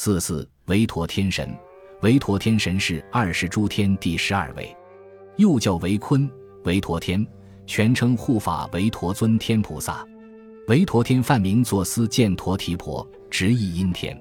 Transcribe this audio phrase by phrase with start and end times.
[0.00, 1.52] 四四维陀天神，
[2.02, 4.72] 维陀天神是二十诸天第十二位，
[5.38, 6.30] 又叫维坤、
[6.62, 7.26] 维陀天，
[7.66, 10.06] 全称护法维陀尊天菩萨。
[10.68, 14.16] 维陀天梵名作思犍陀提婆，直译阴天。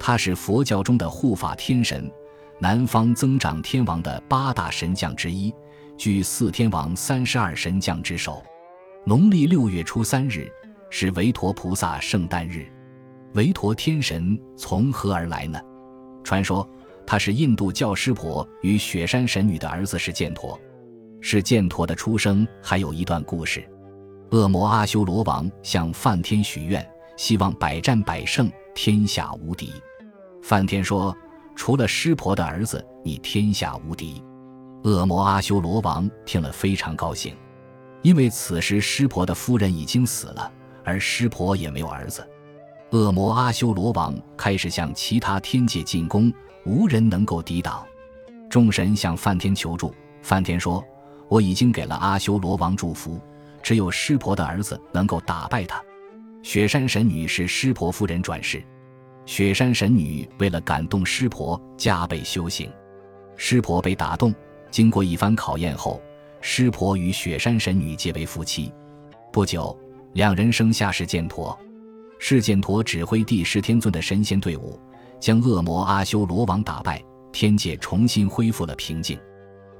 [0.00, 2.10] 他是佛教中的护法天神，
[2.58, 5.54] 南方增长天王的八大神将之一，
[5.96, 8.42] 居四天王三十二神将之首。
[9.06, 10.50] 农历六月初三日
[10.90, 12.66] 是维陀菩萨圣诞日。
[13.34, 15.60] 维陀天神从何而来呢？
[16.22, 16.68] 传说
[17.04, 20.58] 他是印度教师婆与雪山神女的儿子是犍陀。
[21.20, 23.68] 是犍陀的出生还有一段故事。
[24.30, 26.86] 恶魔阿修罗王向梵天许愿，
[27.16, 29.72] 希望百战百胜，天下无敌。
[30.40, 31.16] 梵天说
[31.56, 34.22] ：“除了师婆的儿子，你天下无敌。”
[34.84, 37.34] 恶魔阿修罗王听了非常高兴，
[38.02, 40.52] 因为此时师婆的夫人已经死了，
[40.84, 42.24] 而师婆也没有儿子。
[42.94, 46.32] 恶魔阿修罗王开始向其他天界进攻，
[46.64, 47.84] 无人能够抵挡。
[48.48, 49.92] 众神向梵天求助，
[50.22, 50.80] 梵天说
[51.26, 53.20] ：“我已经给了阿修罗王祝福，
[53.60, 55.82] 只有湿婆的儿子能够打败他。”
[56.44, 58.62] 雪山神女是湿婆夫人转世，
[59.26, 62.70] 雪山神女为了感动湿婆，加倍修行。
[63.36, 64.32] 湿婆被打动，
[64.70, 66.00] 经过一番考验后，
[66.40, 68.72] 湿婆与雪山神女结为夫妻。
[69.32, 69.76] 不久，
[70.12, 71.58] 两人生下是犍陀。
[72.18, 74.80] 释犍陀指挥第十天尊的神仙队伍，
[75.20, 79.18] 将恶魔阿修罗王打败，天界重新恢复了平静。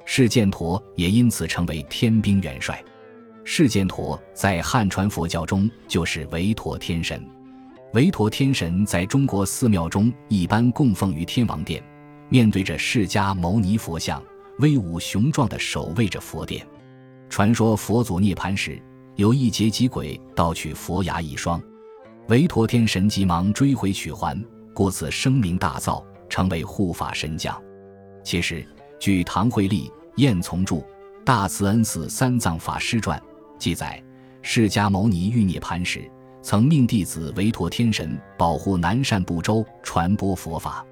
[0.05, 2.83] 释犍陀也因此成为天兵元帅。
[3.43, 7.23] 释犍陀在汉传佛教中就是维陀天神。
[7.93, 11.83] 维陀天神在中国寺庙中一般供奉于天王殿，
[12.29, 14.21] 面对着释迦牟尼佛像，
[14.59, 16.65] 威武雄壮地守卫着佛殿。
[17.29, 18.81] 传说佛祖涅槃时，
[19.15, 21.61] 有一劫疾鬼盗取佛牙一双。
[22.27, 24.35] 维陀天神急忙追回取还，
[24.73, 27.55] 故此声名大噪，成为护法神将。
[28.23, 28.65] 其实，
[28.99, 30.75] 据唐慧丽、晏从著
[31.23, 33.19] 《大慈恩寺三藏法师传》
[33.59, 34.03] 记载，
[34.41, 36.09] 释迦牟尼欲涅盘时，
[36.41, 40.83] 曾命弟子维陀天神保护南赡部洲，传播佛法。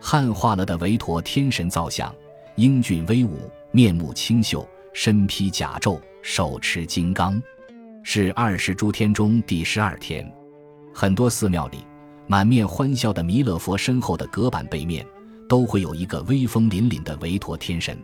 [0.00, 2.10] 汉化了的维陀天神造像，
[2.56, 7.38] 英俊威武，面目清秀，身披甲胄，手持金刚，
[8.02, 10.26] 是二十诸天中第十二天。
[10.92, 11.78] 很多寺庙里，
[12.26, 15.06] 满面欢笑的弥勒佛身后的隔板背面，
[15.48, 17.96] 都会有一个威风凛凛的韦陀天神。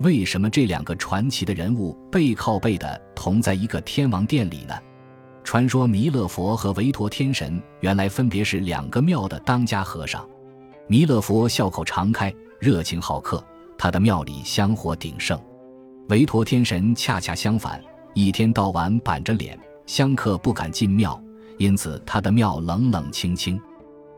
[0.00, 4.74] 为什么这两个传奇的人物背靠背的同在一个天王殿里呢？
[5.44, 10.26] 传说弥勒佛和韦陀天神原来分别是两个庙的当家和尚。
[10.86, 13.42] 弥勒佛笑口常开，热情好客，
[13.76, 15.38] 他的庙里香火鼎盛。
[16.08, 17.82] 韦陀天神恰恰相反，
[18.14, 21.20] 一天到晚板着脸，香客不敢进庙。
[21.60, 23.60] 因此，他的庙冷冷清清。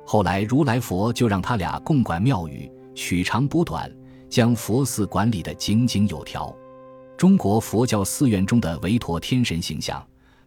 [0.06, 3.92] 后来，如来佛就让他俩共管庙宇，取长补短，
[4.30, 6.54] 将佛寺管理得井井有条。
[7.16, 10.00] 中国佛教寺院中的韦陀天神形象，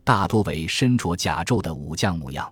[0.05, 2.49] 大多为身着甲胄的武将模样，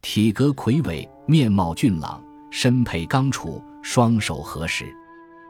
[0.00, 4.86] 体格魁伟，面貌俊朗，身佩钢杵，双手合十。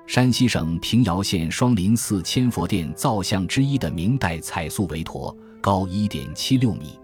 [0.08, 6.98] 山西省平遥县双林寺千佛殿造像之一的明代彩塑韦陀，高一点七六米。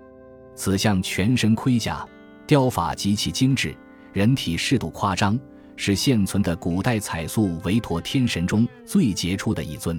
[0.61, 2.07] 此像全身盔甲，
[2.47, 3.75] 雕法极其精致，
[4.13, 5.41] 人体适度夸张，
[5.75, 9.99] 是现存的古代彩塑韦陀天神中最杰出的一尊。